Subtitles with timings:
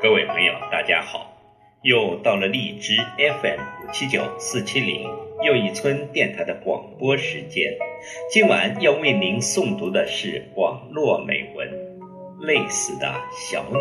[0.00, 1.32] 各位朋友，大家好
[1.82, 5.02] 又到了荔枝 FM 五七九四七零
[5.42, 7.76] 又一村电台的广播时间。
[8.30, 11.68] 今晚要为您诵读的是网络美文
[12.46, 13.80] 《累死的小鸟》。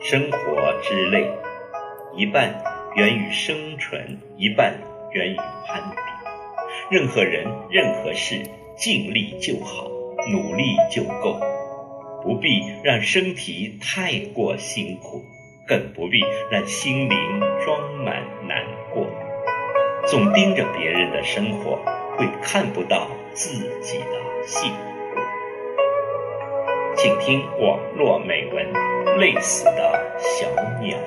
[0.00, 1.28] 生活之累，
[2.14, 2.62] 一半
[2.94, 4.78] 源于生存，一半
[5.10, 5.96] 源于攀比。
[6.88, 8.36] 任何人、任何事，
[8.76, 9.90] 尽力就好，
[10.30, 11.36] 努力就够。
[12.28, 15.24] 不必让身体太过辛苦，
[15.66, 16.20] 更不必
[16.50, 19.06] 让心灵装满难过。
[20.06, 21.78] 总盯着别人的生活，
[22.18, 24.78] 会看不到自己的幸福。
[26.96, 28.74] 请听网络美文
[29.16, 30.46] 《累死的小
[30.82, 30.98] 鸟》。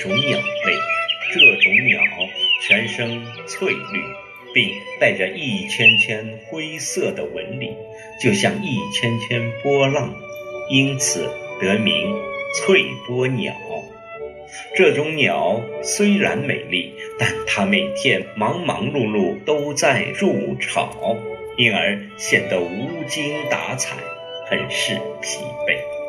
[0.00, 0.74] 种鸟类，
[1.30, 2.00] 这种鸟
[2.62, 4.02] 全身翠绿，
[4.54, 7.70] 并带着一圈圈灰色的纹理，
[8.18, 10.10] 就像一圈圈波浪，
[10.70, 11.28] 因此
[11.60, 12.16] 得名
[12.54, 13.52] 翠波鸟。
[14.74, 21.14] 这种鸟虽然美丽，但它每天忙忙碌碌都在筑巢，
[21.58, 23.98] 因而显得无精打采，
[24.48, 25.99] 很是疲惫。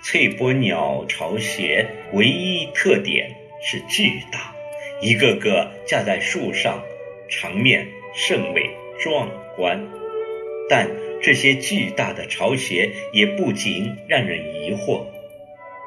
[0.00, 4.54] 翠波鸟巢穴唯一特点是巨大，
[5.02, 6.82] 一个个架在树上，
[7.28, 8.70] 场面甚为
[9.00, 9.86] 壮观。
[10.70, 10.88] 但
[11.20, 15.04] 这些巨大的巢穴也不禁让人疑惑：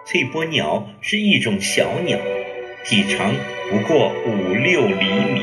[0.05, 2.19] 翠波鸟是一种小鸟，
[2.83, 3.33] 体长
[3.69, 5.41] 不过五六厘米，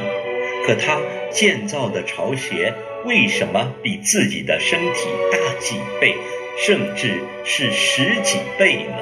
[0.66, 1.00] 可它
[1.30, 2.74] 建造的巢穴
[3.06, 6.14] 为什么比自己的身体大几倍？
[6.60, 8.96] 甚至是十几倍呢。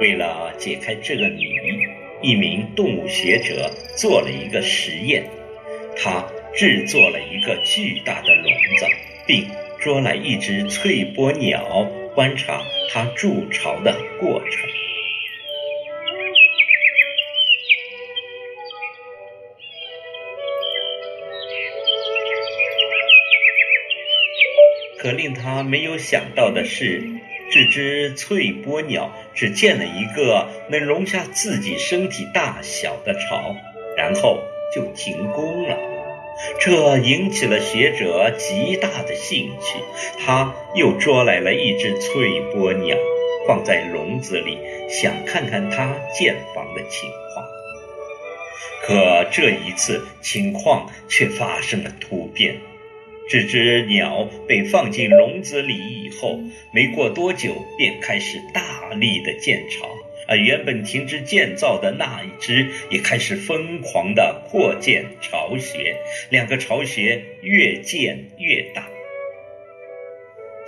[0.00, 1.48] 为了解开这个谜，
[2.22, 5.28] 一名动物学者做了一个实验。
[5.96, 8.44] 他制作了一个巨大的笼
[8.78, 8.86] 子，
[9.26, 9.46] 并
[9.80, 11.84] 捉来一只翠波鸟，
[12.14, 14.85] 观察它筑巢的过程。
[25.06, 27.00] 可令他没有想到的是，
[27.52, 33.54] 这只翠波鸟只建了一个能容下自己身体大小的巢，
[33.96, 34.40] 然后
[34.74, 35.78] 就停工了。
[36.58, 39.78] 这引起了学者极大的兴趣。
[40.18, 42.96] 他又捉来了一只翠波鸟，
[43.46, 47.46] 放在笼子里，想看看它建房的情况。
[48.82, 52.56] 可这一次情况却发生了突变。
[53.28, 56.38] 这只鸟被放进笼子里以后，
[56.72, 59.88] 没过多久便开始大力的建巢，
[60.28, 65.96] 而原本停止建造的那一只也开始疯狂的扩建巢穴，
[66.30, 68.86] 两个巢穴越建越大。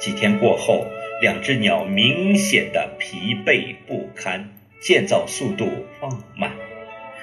[0.01, 0.85] 几天过后，
[1.23, 4.49] 两只鸟明显的疲惫不堪，
[4.81, 5.69] 建造速度
[6.01, 6.51] 放慢。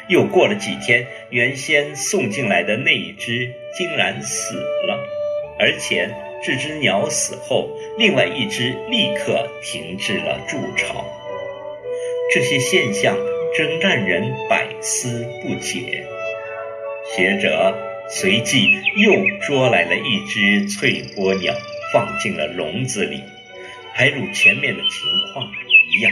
[0.07, 5.25] 又过了几天，原先送进来的那一只竟然死了。
[5.57, 6.10] 而且，
[6.44, 11.06] 这只鸟死后，另外一只立刻停止了筑巢。
[12.34, 13.16] 这些现象
[13.56, 16.06] 真让人百思不解。
[17.16, 17.74] 学者
[18.10, 19.13] 随即又
[19.46, 21.54] 捉来了一只翠波鸟，
[21.94, 23.22] 放进了笼子里，
[23.94, 25.48] 还如前面的情况
[25.90, 26.12] 一样。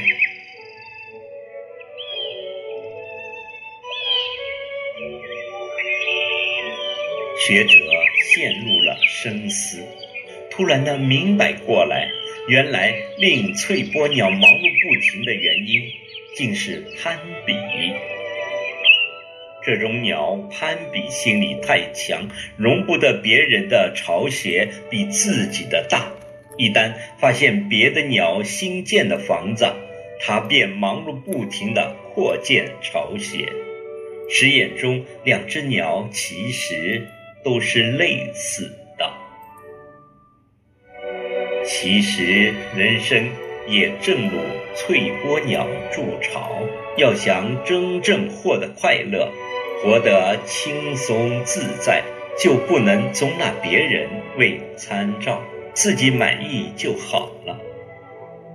[7.45, 7.82] 学者。
[8.23, 9.83] 陷入了深思，
[10.49, 12.09] 突然的明白过来，
[12.47, 15.83] 原来令翠波鸟忙碌不停的原因，
[16.35, 17.53] 竟是攀比。
[19.65, 22.27] 这种鸟攀比心理太强，
[22.57, 26.11] 容不得别人的巢穴比自己的大。
[26.57, 29.65] 一旦发现别的鸟新建的房子，
[30.21, 33.47] 它便忙碌不停地扩建巢穴。
[34.29, 37.05] 实验中两只鸟其实
[37.43, 38.65] 都是类似
[38.97, 39.11] 的。
[41.65, 43.29] 其实人生
[43.67, 44.37] 也正如
[44.75, 46.61] 翠波鸟筑巢，
[46.97, 49.31] 要想真正获得快乐，
[49.81, 52.03] 活得轻松自在，
[52.37, 55.41] 就不能总拿别人为参照，
[55.73, 57.57] 自己满意就好了。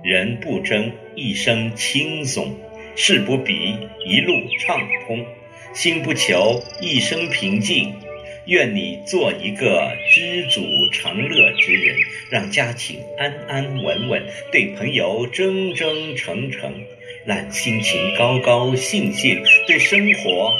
[0.03, 2.55] 人不争一生轻松，
[2.95, 3.75] 事不比
[4.05, 5.25] 一路畅通，
[5.73, 7.93] 心不求一生平静。
[8.49, 10.59] 愿你做一个知足
[10.91, 11.95] 常乐之人，
[12.31, 16.73] 让家庭安安稳稳，对朋友真真诚诚，
[17.27, 20.51] 让心情高高兴兴，对生活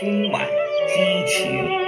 [0.00, 0.44] 充满
[0.88, 1.85] 激情。